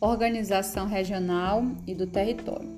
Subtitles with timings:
[0.00, 2.68] organização regional e do território.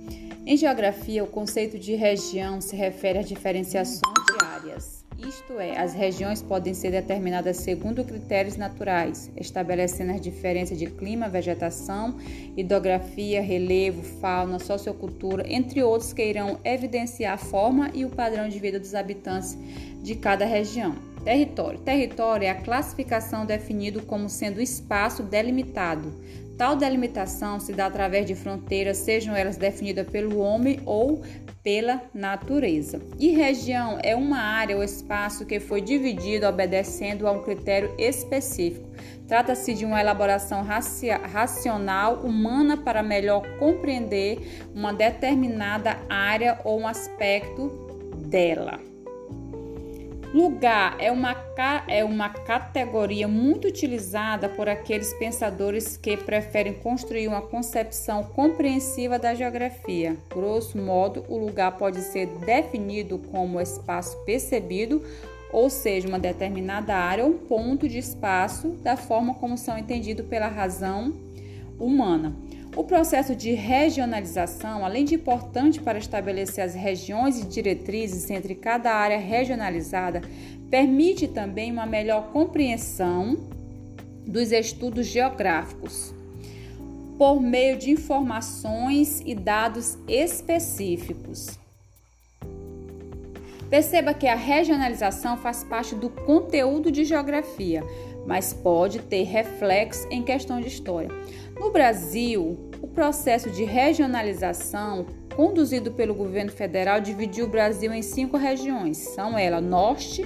[0.46, 5.94] Em geografia, o conceito de região se refere às diferenciações de áreas, isto é, as
[5.94, 12.16] regiões podem ser determinadas segundo critérios naturais, estabelecendo as diferenças de clima, vegetação,
[12.56, 18.60] hidrografia, relevo, fauna, sociocultura, entre outros que irão evidenciar a forma e o padrão de
[18.60, 19.58] vida dos habitantes
[20.00, 20.94] de cada região.
[21.28, 21.78] Território.
[21.80, 26.10] Território é a classificação definido como sendo espaço delimitado.
[26.56, 31.20] Tal delimitação se dá através de fronteiras, sejam elas definidas pelo homem ou
[31.62, 33.02] pela natureza.
[33.18, 38.88] E região é uma área ou espaço que foi dividido obedecendo a um critério específico.
[39.26, 47.68] Trata-se de uma elaboração racional humana para melhor compreender uma determinada área ou um aspecto
[48.16, 48.80] dela.
[50.32, 51.34] Lugar é uma,
[51.88, 59.34] é uma categoria muito utilizada por aqueles pensadores que preferem construir uma concepção compreensiva da
[59.34, 60.18] geografia.
[60.28, 65.02] Grosso modo, o lugar pode ser definido como espaço percebido,
[65.50, 70.26] ou seja, uma determinada área ou um ponto de espaço, da forma como são entendidos
[70.26, 71.14] pela razão
[71.80, 72.36] humana.
[72.76, 78.92] O processo de regionalização, além de importante para estabelecer as regiões e diretrizes entre cada
[78.92, 80.22] área regionalizada,
[80.70, 83.36] permite também uma melhor compreensão
[84.26, 86.14] dos estudos geográficos
[87.18, 91.58] por meio de informações e dados específicos.
[93.68, 97.82] Perceba que a regionalização faz parte do conteúdo de geografia,
[98.24, 101.10] mas pode ter reflexo em questão de história.
[101.58, 108.36] No Brasil, o processo de regionalização conduzido pelo governo federal dividiu o Brasil em cinco
[108.36, 108.96] regiões.
[108.96, 110.24] São elas Norte,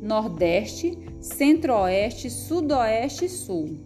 [0.00, 3.76] Nordeste, Centro-Oeste, Sudoeste e Sul.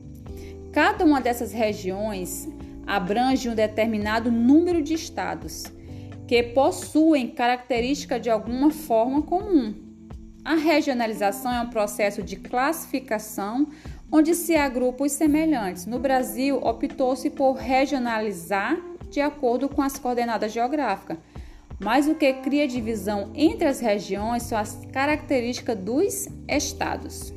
[0.71, 2.47] Cada uma dessas regiões
[2.87, 5.65] abrange um determinado número de estados
[6.29, 9.92] que possuem característica de alguma forma comum.
[10.45, 13.69] A regionalização é um processo de classificação
[14.11, 15.87] onde se agrupam os semelhantes.
[15.87, 18.77] No Brasil, optou-se por regionalizar
[19.09, 21.17] de acordo com as coordenadas geográficas.
[21.79, 27.33] Mas o que cria divisão entre as regiões são as características dos estados.